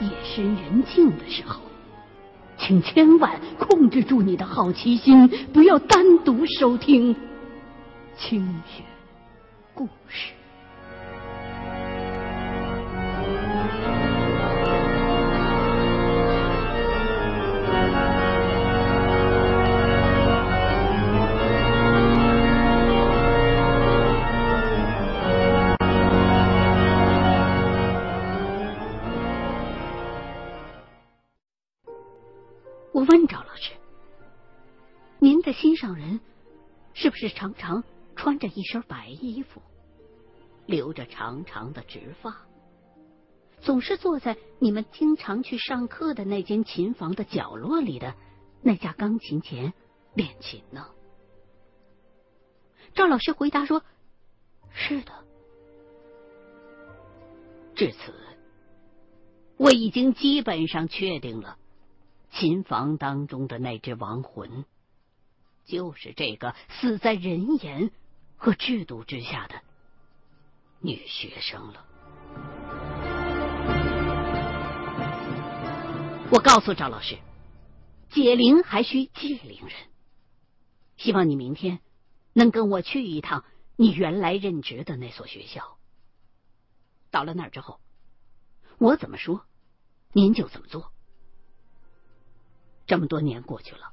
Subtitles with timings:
[0.00, 1.60] 夜深人静的时候
[2.58, 7.16] 请千万控制住你的好奇心不要单独收听
[8.18, 8.82] 青雪
[9.74, 10.39] 故事。
[35.90, 36.20] 上人
[36.94, 37.82] 是不是常常
[38.14, 39.60] 穿着一身白衣服，
[40.66, 42.46] 留着长长的直发，
[43.60, 48.14] 总是坐在你们经常去上课的那间琴房的角落里的
[48.62, 49.72] 那架钢琴前
[50.14, 50.86] 练琴呢？”
[52.94, 53.82] 赵老师回答说
[54.70, 55.12] ：“是的。”
[57.74, 58.14] 至此，
[59.56, 61.56] 我已经基本上确定了。
[62.30, 64.64] 琴房当中的那只亡魂，
[65.70, 67.92] 就是这个死在人言
[68.36, 69.54] 和制度之下的
[70.80, 71.86] 女学生了。
[76.32, 77.16] 我告诉赵老师，
[78.08, 79.76] 解铃还需系铃人。
[80.96, 81.78] 希望你明天
[82.32, 83.44] 能跟我去一趟
[83.76, 85.78] 你原来任职的那所学校。
[87.12, 87.80] 到了那儿之后，
[88.78, 89.46] 我怎么说，
[90.12, 90.92] 您就怎么做。
[92.86, 93.92] 这么多年过去了，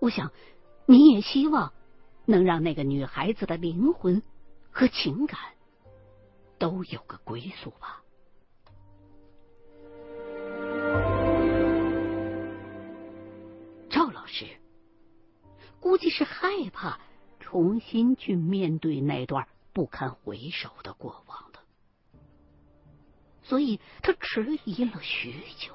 [0.00, 0.32] 我想
[0.86, 1.72] 你也希望
[2.26, 4.22] 能让那个女孩子的灵魂
[4.70, 5.38] 和情感
[6.58, 8.02] 都有个归宿吧。
[13.88, 14.46] 赵老师
[15.80, 16.98] 估计是害怕
[17.40, 21.58] 重新去面对那段不堪回首的过往的，
[23.42, 25.72] 所以他迟疑了许久。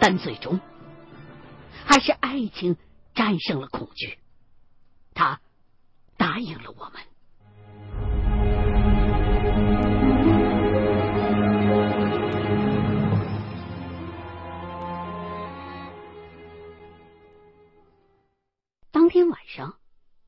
[0.00, 0.58] 但最终，
[1.88, 2.76] 还是爱情
[3.14, 4.18] 战胜了恐惧。
[5.14, 5.40] 他
[6.18, 7.02] 答应了我们。
[18.90, 19.78] 当天晚上，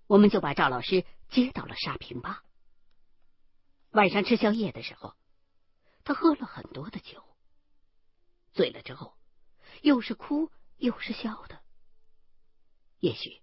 [0.06, 2.42] 我们就把赵老师接到了沙坪坝。
[3.90, 5.14] 晚上吃宵夜的时候，
[6.04, 7.22] 他喝了很多的酒，
[8.52, 9.14] 醉了之后。
[9.82, 10.50] 又是哭
[10.80, 11.58] 又是笑的，
[13.00, 13.40] 也许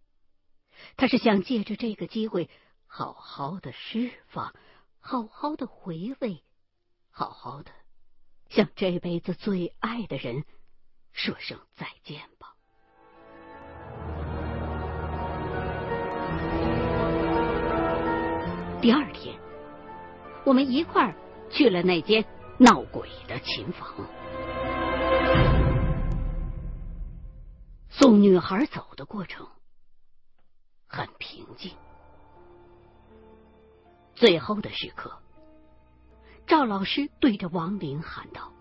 [0.96, 2.50] 他是想借着这个机会，
[2.88, 4.56] 好好的释放，
[5.00, 6.44] 好好的回味，
[7.12, 7.72] 好好的
[8.50, 10.46] 向这辈子最爱的人
[11.12, 12.56] 说声再见吧。
[18.82, 19.40] 第二天，
[20.44, 21.16] 我们一块儿
[21.52, 22.26] 去了那间
[22.58, 24.27] 闹鬼的琴房。
[28.00, 29.48] 送女孩走的过程
[30.86, 31.72] 很平静。
[34.14, 35.12] 最后的时刻，
[36.46, 38.54] 赵老师对着王玲喊道：“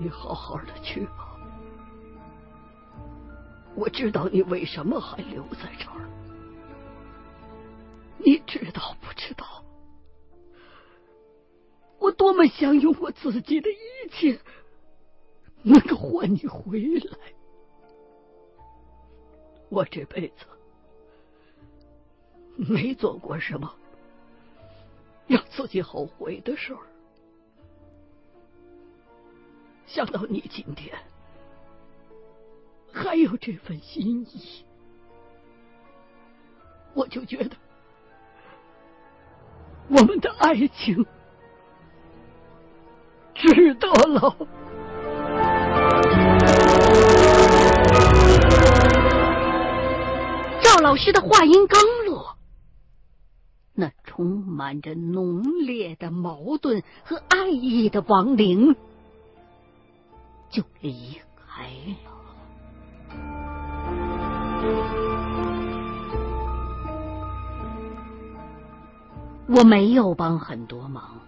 [0.00, 1.38] 你好好的去吧，
[3.76, 6.10] 我知道你为什么还留在这儿。
[8.18, 9.64] 你知道不知道？
[12.00, 14.40] 我多么想用我自己的一切。”
[15.62, 17.18] 能够换你回来，
[19.68, 20.46] 我这辈子
[22.56, 23.72] 没做过什么
[25.26, 26.80] 让自己后悔的事儿。
[29.86, 30.96] 想到你今天
[32.92, 34.64] 还有这份心意，
[36.94, 37.56] 我就觉得
[39.88, 41.04] 我们的爱情
[43.34, 44.36] 值得了。
[50.80, 52.36] 老师的话音刚落，
[53.74, 58.74] 那充满着浓烈的矛盾和爱意的亡灵
[60.48, 61.70] 就离开
[62.04, 62.10] 了。
[69.46, 71.20] 我没有帮很多忙，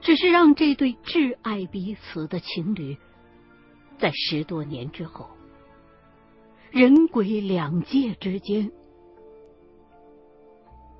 [0.00, 2.98] 只是让这对挚爱彼此的情侣，
[3.98, 5.31] 在十多年之后。
[6.72, 8.72] 人鬼两界之间，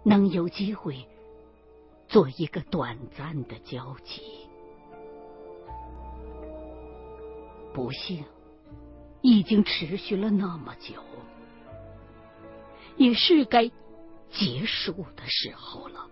[0.05, 1.09] 能有机会
[2.09, 4.21] 做一个短暂的交集，
[7.73, 8.23] 不幸
[9.23, 11.03] 已经持续了那么久，
[12.99, 13.67] 也是该
[14.31, 16.07] 结束的时候了。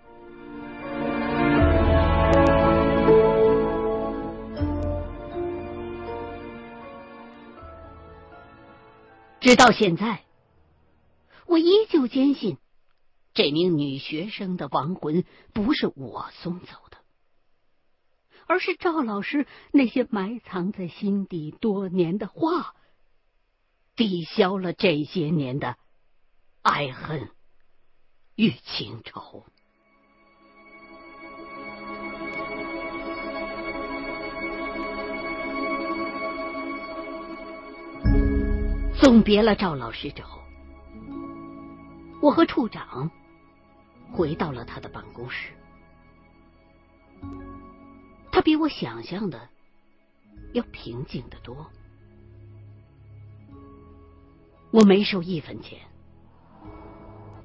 [9.51, 10.23] 直到现在，
[11.45, 12.59] 我依旧坚信，
[13.35, 16.99] 这名女学生的亡魂不是我送走的，
[18.47, 22.77] 而是赵老师那些埋藏在心底多年的话，
[23.97, 25.77] 抵消了这些年的
[26.63, 27.33] 爱恨
[28.37, 29.45] 与情仇。
[39.01, 40.43] 送别了赵老师之后，
[42.21, 43.11] 我和处长
[44.13, 45.55] 回到了他的办公室。
[48.31, 49.49] 他比我想象的
[50.53, 51.67] 要平静的多。
[54.71, 55.81] 我没收一分钱，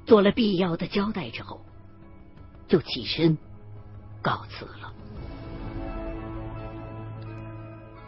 [0.05, 1.65] 做了必要的交代之后，
[2.67, 3.37] 就起身
[4.21, 4.93] 告辞了。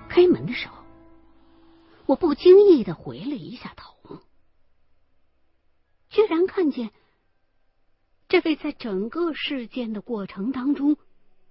[0.10, 0.77] 开门的时候。
[2.08, 4.20] 我不经意的回了一下头，
[6.10, 6.92] 居然看见
[8.30, 10.98] 这位在整个事件的过程当中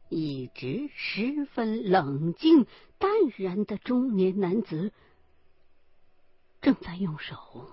[0.09, 2.67] 一直十分冷静
[2.99, 4.93] 淡然的中年男子，
[6.61, 7.71] 正在用手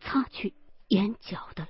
[0.00, 0.54] 擦去
[0.88, 1.67] 眼角的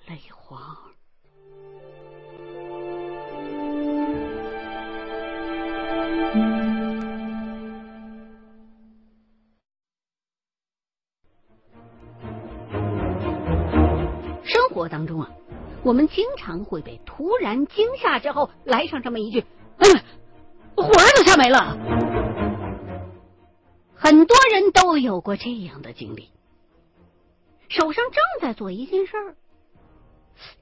[15.88, 19.42] 我们经常会被突然惊吓之后来上这么一句
[19.80, 19.88] ：“嗯，
[20.76, 21.78] 火儿都吓没了。”
[23.96, 26.30] 很多人都有过这样的经历，
[27.70, 29.34] 手上正在做一件事儿，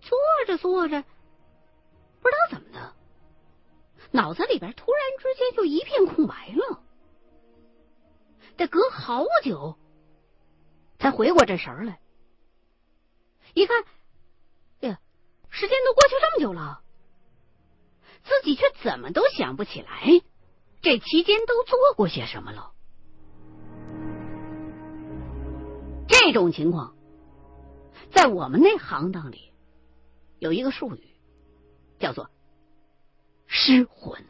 [0.00, 2.94] 做着做着，不知道怎么的，
[4.12, 6.80] 脑子里边突然之间就一片空白了，
[8.56, 9.76] 得隔好久
[11.00, 11.98] 才回过这神来，
[13.54, 13.82] 一看。
[15.58, 16.82] 时间都过去这么久了，
[18.24, 20.20] 自己却怎么都想不起来，
[20.82, 22.72] 这期间都做过些什么了。
[26.06, 26.94] 这种情况，
[28.10, 29.50] 在我们那行当里
[30.38, 31.08] 有一个术语，
[31.98, 32.28] 叫做
[33.48, 34.22] “失魂”。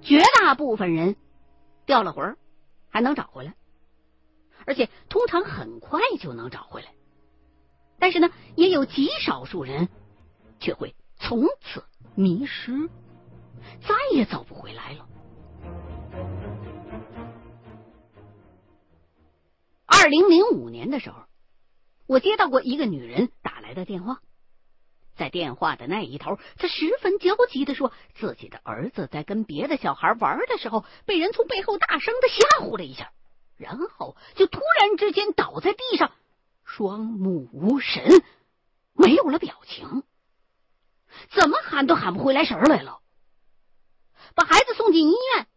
[0.00, 1.16] 绝大部分人
[1.84, 2.38] 掉了魂
[2.88, 3.57] 还能找回来。
[4.68, 6.92] 而且通常很快就能找回来，
[7.98, 9.88] 但是呢，也有极少数人
[10.60, 11.82] 却会从此
[12.14, 12.90] 迷失，
[13.80, 15.06] 再也走不回来了。
[19.86, 21.16] 二零零五年的时候，
[22.06, 24.20] 我接到过一个女人打来的电话，
[25.16, 33.10] 在电话的那一头，她十分焦急的说，自己的儿子在跟别的小孩玩的时候，被人从背后大声的吓唬了一下。
[33.58, 36.12] 然后就突然之间倒在地上，
[36.64, 38.22] 双目无神，
[38.92, 40.04] 没有了表情，
[41.30, 43.02] 怎么喊都喊不回来神来了。
[44.34, 45.48] 把孩子送进医院，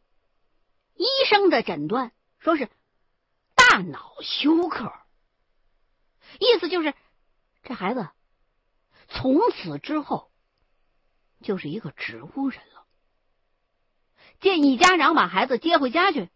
[0.96, 2.70] 医生的诊断说是
[3.54, 4.92] 大脑休克，
[6.40, 6.96] 意思就是
[7.62, 8.10] 这孩子
[9.10, 10.32] 从此之后
[11.42, 12.88] 就是一个植物人了。
[14.40, 16.30] 建议家长把孩子接回家去。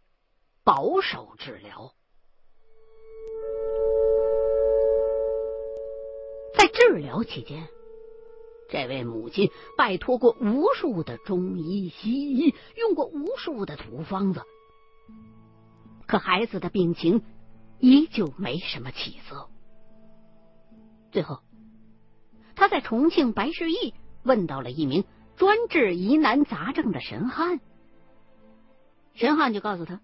[0.65, 1.93] 保守治疗，
[6.57, 7.67] 在治疗期间，
[8.67, 14.41] 这位母亲拜托过无数的中医、西医，用过无数的土方子，
[16.07, 17.21] 可孩子的病情
[17.77, 19.47] 依旧没什么起色。
[21.11, 21.43] 最后，
[22.55, 23.93] 他在重庆白事驿
[24.23, 25.05] 问到了一名
[25.35, 27.59] 专治疑难杂症的神汉，
[29.13, 30.01] 神汉就告诉他。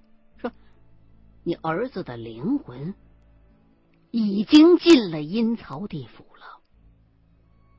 [1.44, 2.94] 你儿子的灵魂
[4.12, 6.62] 已经进了阴曹地府了，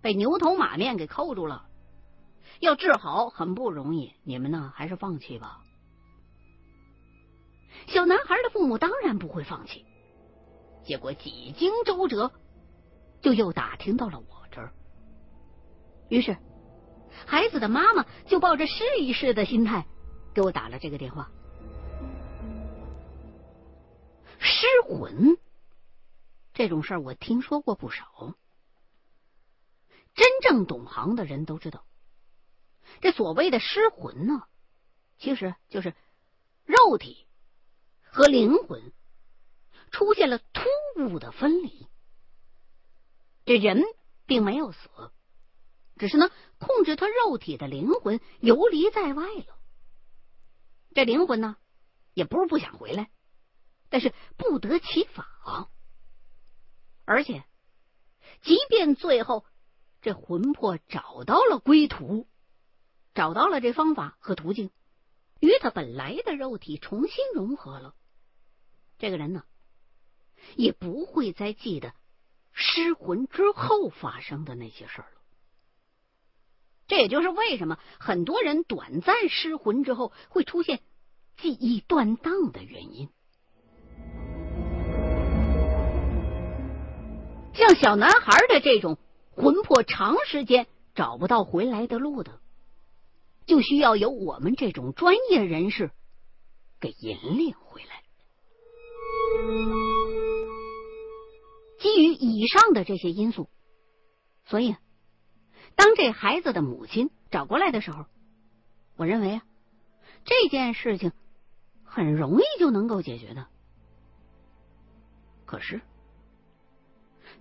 [0.00, 1.66] 被牛头马面给扣住了，
[2.60, 4.12] 要治好很不容易。
[4.24, 5.60] 你们呢，还是放弃吧。
[7.86, 9.84] 小男孩的父母当然不会放弃，
[10.84, 12.32] 结果几经周折，
[13.20, 14.72] 就又打听到了我这儿。
[16.08, 16.36] 于是，
[17.26, 19.86] 孩子的妈妈就抱着试一试的心态
[20.34, 21.30] 给我打了这个电话。
[24.42, 25.38] 失魂
[26.52, 28.36] 这种事儿，我听说过不少。
[30.14, 31.86] 真正懂行的人都知道，
[33.00, 34.46] 这所谓的失魂呢，
[35.16, 35.94] 其实就是
[36.64, 37.26] 肉体
[38.02, 38.92] 和灵魂
[39.90, 41.86] 出现了突兀的分离。
[43.46, 43.82] 这人
[44.26, 44.90] 并没有死，
[45.96, 49.58] 只是呢，控制他肉体的灵魂游离在外了。
[50.94, 51.56] 这灵魂呢，
[52.12, 53.10] 也不是不想回来，
[53.92, 55.68] 但是不得其法。
[57.04, 57.44] 而且，
[58.40, 59.44] 即便最后
[60.00, 62.26] 这魂魄找到了归途，
[63.12, 64.70] 找到了这方法和途径，
[65.40, 67.94] 与他本来的肉体重新融合了，
[68.98, 69.44] 这个人呢，
[70.56, 71.92] 也不会再记得
[72.52, 75.20] 失魂之后发生的那些事儿了。
[76.86, 80.80] 这也就是为什么很多人短暂失魂之后会出现
[81.36, 83.10] 记忆断档的原因。
[87.54, 88.98] 像小男孩的这种
[89.30, 92.40] 魂魄长时间找不到回来的路的，
[93.46, 95.90] 就需要由我们这种专业人士
[96.80, 98.02] 给引领回来。
[101.78, 103.48] 基于以上的这些因素，
[104.44, 104.74] 所以
[105.76, 108.06] 当这孩子的母亲找过来的时候，
[108.96, 109.42] 我认为啊，
[110.24, 111.12] 这件事情
[111.84, 113.46] 很容易就能够解决的。
[115.52, 115.82] 可是。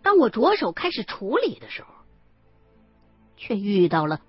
[0.01, 1.93] 当我着手开始处理的时候，
[3.37, 4.19] 却遇到了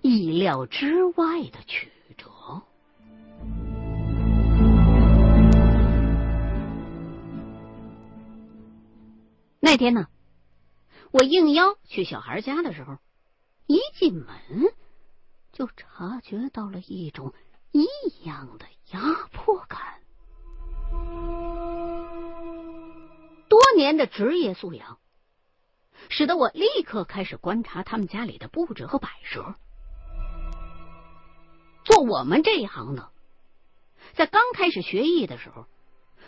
[0.00, 2.30] 意料之外的曲折。
[9.60, 10.06] 那天呢，
[11.10, 12.96] 我应邀去小孩家的时候，
[13.66, 14.26] 一进门
[15.52, 17.34] 就察觉到了一种
[17.72, 17.84] 异
[18.24, 19.91] 样的压迫感。
[23.52, 24.98] 多年的职业素养，
[26.08, 29.54] 使得我立刻开始观察他们家里的布置和摆设。
[31.84, 33.10] 做我们这一行的，
[34.14, 35.66] 在刚开始学艺的时候，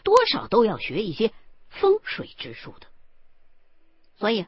[0.02, 1.33] 多少都要学一些
[1.71, 2.88] 风水之术的，
[4.16, 4.47] 所以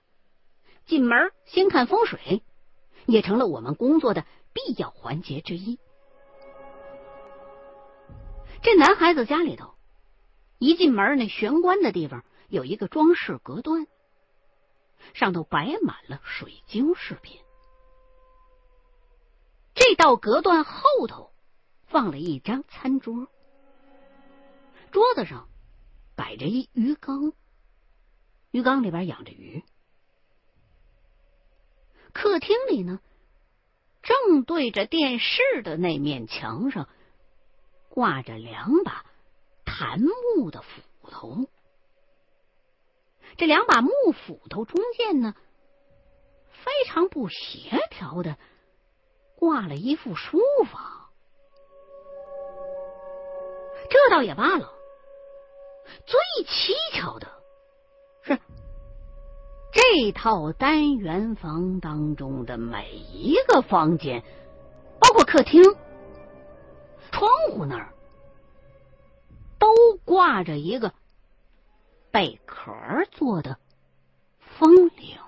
[0.84, 2.42] 进门先看风水，
[3.06, 5.78] 也成了我们工作的必要环节之一。
[8.62, 9.72] 这男孩子家里头，
[10.58, 12.22] 一进门那玄关的地方。
[12.48, 13.86] 有一个装饰隔断，
[15.14, 17.40] 上头摆满了水晶饰品。
[19.74, 21.32] 这道隔断后头
[21.86, 23.28] 放了一张餐桌，
[24.90, 25.48] 桌子上
[26.14, 27.32] 摆着一鱼缸，
[28.50, 29.62] 鱼缸里边养着鱼。
[32.12, 33.00] 客厅里呢，
[34.02, 36.88] 正对着电视的那面墙上
[37.90, 39.04] 挂着两把
[39.66, 41.50] 檀木的斧头。
[43.36, 45.34] 这两把木斧头中间呢，
[46.50, 48.36] 非常不协调的
[49.36, 50.38] 挂了一副书
[50.72, 51.10] 房。
[53.90, 54.72] 这倒也罢了，
[56.06, 57.28] 最蹊跷的
[58.22, 58.38] 是，
[59.72, 64.24] 这套单元房当中的每一个房间，
[64.98, 65.62] 包括客厅，
[67.12, 67.92] 窗户那儿
[69.58, 69.68] 都
[70.04, 70.92] 挂着一个。
[72.16, 72.72] 贝壳
[73.12, 73.58] 做的
[74.38, 75.18] 风铃，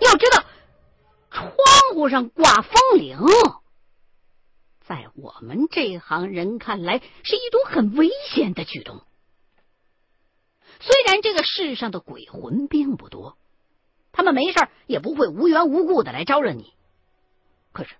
[0.00, 0.42] 要知道，
[1.30, 1.52] 窗
[1.92, 3.18] 户上挂风铃，
[4.80, 9.04] 在我们这行人看来是一种很危险的举动。
[10.78, 13.36] 虽然这个世上的鬼魂并不多，
[14.12, 16.72] 他们没事也不会无缘无故的来招惹你，
[17.72, 17.96] 可是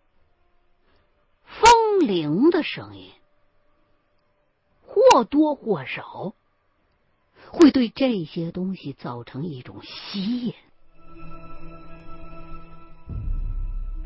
[1.44, 3.12] 风铃的声音。
[5.12, 6.35] 或多或少
[7.50, 10.54] 会对这些东西造成一种吸引。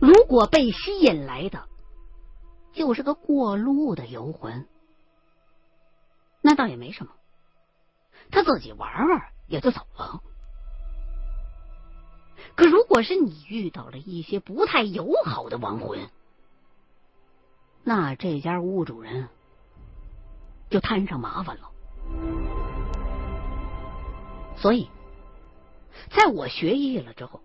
[0.01, 1.69] 如果被吸引来的
[2.73, 4.67] 就是个过路的游魂，
[6.41, 7.13] 那倒也没什么，
[8.31, 10.23] 他自己玩玩也就走了。
[12.55, 16.11] 可如果是你遇到了一些不太友好的亡魂，
[17.83, 19.29] 那这家屋主人。
[20.75, 21.71] 就摊上麻烦了，
[24.57, 24.91] 所以，
[26.11, 27.43] 在我学艺了之后，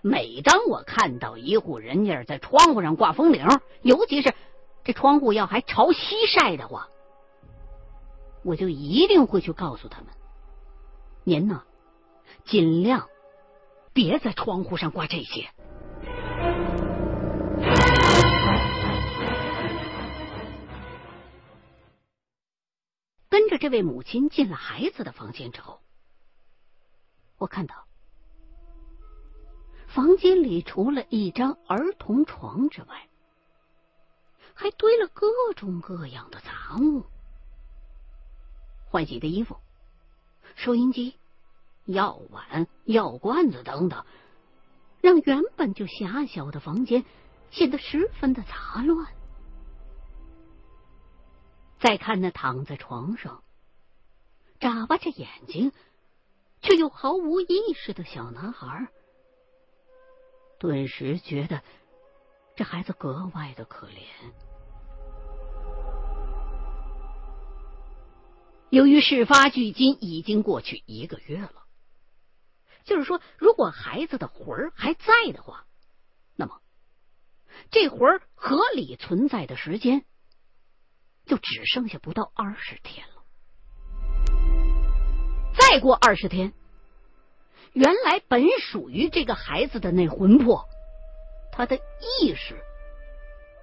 [0.00, 3.46] 每当我看到一户人家在窗户上挂风铃，
[3.82, 4.34] 尤其是
[4.84, 6.88] 这窗户要还朝西晒的话，
[8.42, 10.06] 我就一定会去告诉他们：
[11.24, 11.62] 您呢，
[12.46, 13.06] 尽量
[13.92, 15.50] 别在窗户上挂这些。
[23.58, 25.80] 这位母亲进了孩子的房间之后，
[27.38, 27.86] 我看到
[29.86, 33.08] 房间里除了一张儿童床之外，
[34.54, 37.04] 还堆了各种各样的杂物：
[38.90, 39.56] 换洗的衣服、
[40.56, 41.16] 收音机、
[41.84, 44.04] 药碗、药罐子等等，
[45.00, 47.04] 让原本就狭小的房间
[47.50, 49.06] 显得十分的杂乱。
[51.78, 53.42] 再看那躺在床上、
[54.60, 55.72] 眨巴着眼睛
[56.60, 58.88] 却又毫无意识的小男孩，
[60.58, 61.62] 顿时觉得
[62.56, 64.02] 这孩子格外的可怜。
[68.70, 71.64] 由于事发距今已经过去一个月了，
[72.84, 75.66] 就是说，如果孩子的魂儿还在的话，
[76.36, 76.60] 那么
[77.70, 80.04] 这魂儿合理存在的时间。
[81.26, 83.17] 就只剩下不到二十天了。
[85.58, 86.52] 再过二十天，
[87.72, 90.64] 原来本属于这个孩子的那魂魄，
[91.52, 92.56] 他的意识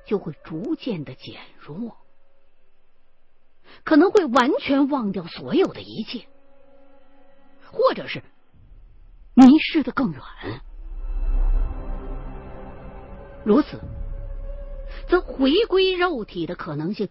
[0.06, 1.98] 就会逐渐的减弱，
[3.84, 6.28] 可能会完全忘掉所有的一切，
[7.72, 8.22] 或者是
[9.34, 10.22] 迷失的更远。
[13.44, 13.80] 如此，
[15.08, 17.10] 则回归肉体的可能性。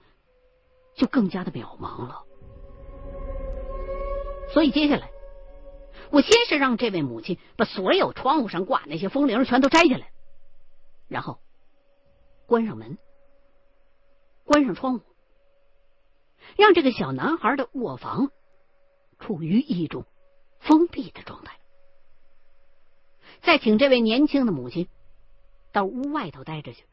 [0.97, 2.24] 就更加的渺茫了。
[4.55, 5.11] 所以接下来，
[6.13, 10.13] 我先是让这位母亲把所有窗户上挂那些风铃全都摘下来，
[11.09, 11.41] 然后
[12.47, 12.97] 关上门，
[14.45, 15.05] 关上窗户，
[16.57, 18.31] 让这个小男孩的卧房
[19.19, 20.07] 处于一种
[20.61, 21.59] 封闭的状态。
[23.43, 24.89] 再请这位年轻的母亲
[25.73, 26.85] 到屋外头待着去，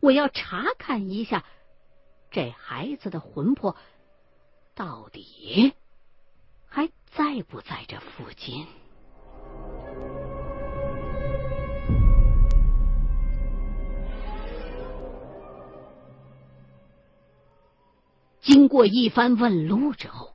[0.00, 1.44] 我要查看一下。
[2.32, 3.76] 这孩子的魂魄
[4.74, 5.74] 到底
[6.74, 8.66] 还在不在这附近？
[18.40, 20.34] 经过一番问路之后，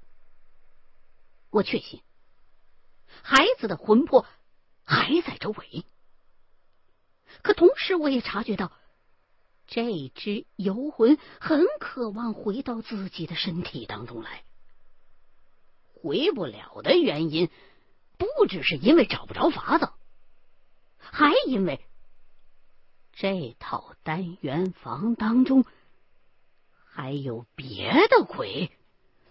[1.49, 2.03] 我确信
[3.23, 4.23] 孩子的魂魄
[4.83, 5.85] 还在周围。
[7.41, 8.71] 可同时，我也察觉到。
[9.65, 14.45] 这只游魂很渴望回到自己的身体当中来，
[16.01, 17.49] 回不了的原因
[18.17, 19.89] 不只是因为找不着法子，
[20.97, 21.85] 还因为
[23.13, 25.65] 这套单元房当中
[26.85, 28.71] 还有别的鬼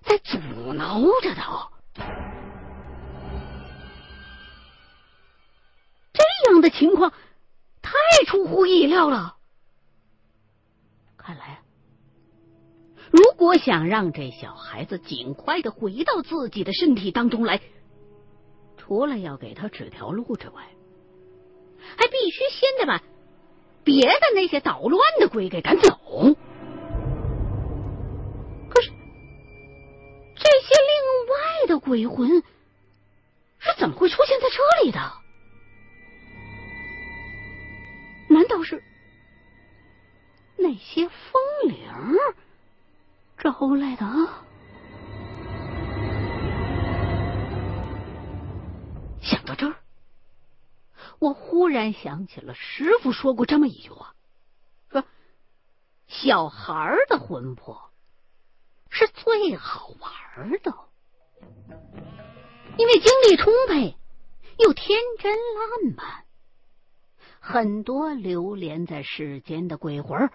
[0.02, 0.38] 在阻
[0.72, 1.70] 挠着他。
[6.12, 7.12] 这样的情况
[7.82, 7.92] 太
[8.26, 9.36] 出乎意料了。
[11.16, 11.60] 看来，
[13.16, 17.62] 如果想让这小孩子尽快的回到自己的身体当中来，
[18.76, 20.68] 除了要给他指条路之外，
[21.96, 23.02] 还必须先得把
[23.82, 25.98] 别的那些捣乱的鬼给赶走。
[28.68, 28.90] 可是，
[30.34, 32.28] 这些另外的鬼魂
[33.58, 35.00] 是怎么会出现在这里的？
[38.28, 38.82] 难道是？
[40.58, 41.78] 那些风铃
[43.38, 44.42] 招来的啊。
[49.22, 49.76] 想到这儿，
[51.18, 54.14] 我忽然想起了师傅说过这么一句话：
[54.90, 55.04] 说
[56.06, 57.90] 小孩的魂魄
[58.88, 60.74] 是最好玩的，
[62.78, 63.96] 因为精力充沛
[64.58, 66.24] 又天真烂漫，
[67.40, 70.30] 很多流连在世间的鬼魂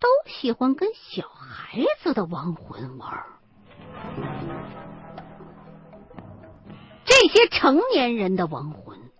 [0.00, 3.24] 都喜欢跟小孩子的亡魂玩。
[7.04, 9.10] 这些成年人的亡魂，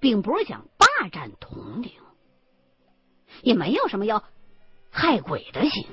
[0.00, 1.92] 并不是想霸占统领，
[3.42, 4.24] 也没有什么要
[4.90, 5.86] 害鬼的心，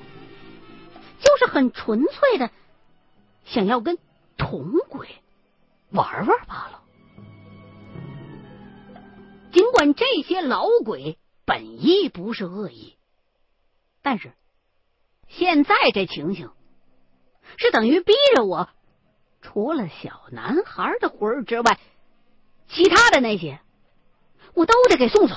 [1.18, 2.50] 就是很纯粹的
[3.44, 3.98] 想要跟
[4.38, 5.08] 同鬼
[5.90, 6.82] 玩玩罢了。
[9.52, 12.95] 尽管这些老鬼本意不是恶意。
[14.08, 14.32] 但是，
[15.26, 16.52] 现在这情形
[17.56, 18.68] 是等于逼着我，
[19.42, 21.80] 除了小男孩的魂儿之外，
[22.68, 23.58] 其他的那些
[24.54, 25.34] 我都得给送走。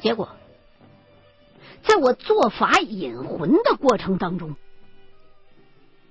[0.00, 0.30] 结果，
[1.82, 4.56] 在我做法引魂的过程当中，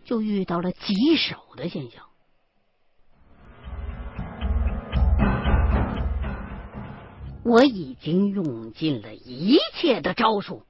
[0.05, 2.03] 就遇到了棘手的现象。
[7.47, 10.63] 我已经用尽了一切的招数，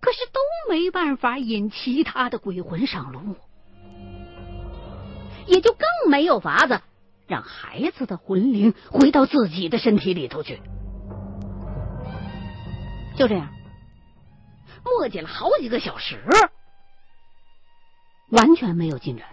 [0.00, 3.36] 可是都没办法引其他的鬼魂上路，
[5.46, 6.80] 也就更没有法子
[7.26, 10.62] 让孩子的魂灵回到自己的身体里头去。
[13.18, 13.52] 就这样，
[14.82, 16.18] 磨叽了好几个小时，
[18.30, 19.28] 完全没有进展。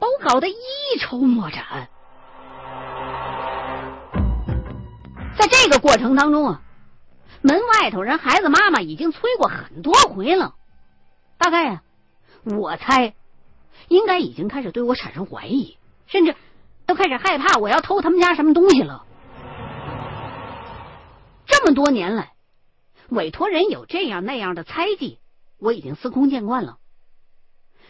[0.00, 0.54] 把我搞得一
[0.98, 1.88] 筹莫展。
[5.36, 6.62] 在这个过程当中啊，
[7.40, 10.54] 门外头人孩子妈妈已经催过很多回了，
[11.38, 11.82] 大概啊，
[12.44, 13.14] 我猜
[13.88, 16.36] 应该已经开始对我产生怀疑，甚至
[16.86, 19.06] 都开始害怕我要偷他们家什么东西了。
[21.46, 22.34] 这么多年来，
[23.08, 25.18] 委托人有这样那样的猜忌，
[25.58, 26.78] 我已经司空见惯了。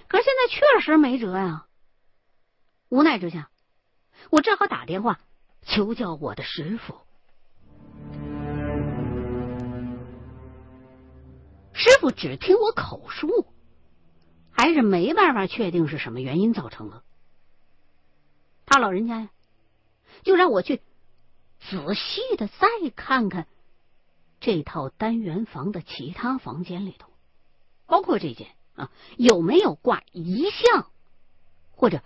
[0.08, 1.66] 可是现在确实没辙呀，
[2.88, 3.48] 无奈之下，
[4.30, 5.18] 我只好打电话
[5.62, 7.00] 求教我的师傅。
[11.82, 13.44] 师傅只听我口述，
[14.52, 17.02] 还是没办法确定是什么原因造成的。
[18.66, 19.30] 他老人家呀，
[20.22, 20.80] 就让我去
[21.58, 23.48] 仔细的再看看
[24.38, 27.10] 这套单元房的其他房间里头，
[27.86, 30.88] 包括这间啊，有没有挂遗像
[31.72, 32.00] 或者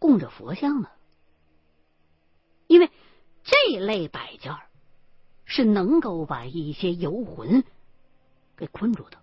[0.00, 0.90] 供着佛像呢？
[2.66, 2.90] 因为
[3.44, 4.56] 这类摆件
[5.44, 7.62] 是能够把一些游魂。
[8.56, 9.18] 给困住的。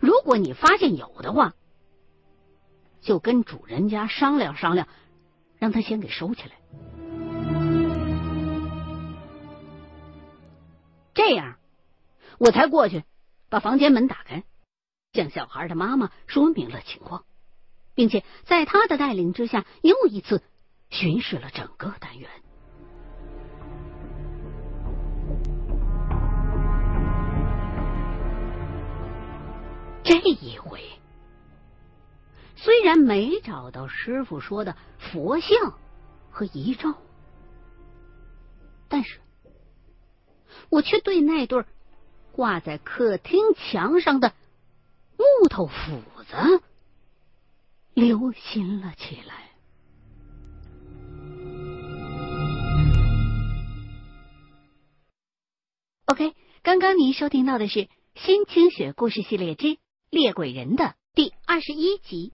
[0.00, 1.54] 如果你发现有的话，
[3.00, 4.86] 就跟主人家商量商量，
[5.58, 6.56] 让他先给收起来。
[11.14, 11.58] 这样，
[12.38, 13.04] 我才过去
[13.48, 14.44] 把房间门打开，
[15.12, 17.24] 向小孩的妈妈说明了情况，
[17.94, 20.44] 并且在他的带领之下，又一次
[20.90, 22.30] 巡视了整个单元。
[30.08, 30.80] 这一回，
[32.56, 35.78] 虽然没找到师傅说的佛像
[36.30, 36.94] 和遗照，
[38.88, 39.20] 但是
[40.70, 41.62] 我却对那对
[42.32, 44.32] 挂在客厅墙上的
[45.18, 46.62] 木头斧子
[47.92, 49.50] 留心了起来。
[56.06, 57.80] OK，刚刚您收听到的是
[58.14, 59.66] 《新清雪故事系列之》。
[60.10, 62.32] 猎鬼人的第二十一集，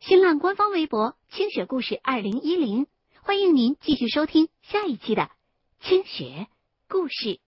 [0.00, 2.86] 新浪官方微博清雪故事二零一零，
[3.20, 5.30] 欢迎您继续收听下一期的
[5.78, 6.46] 清雪
[6.88, 7.38] 故事。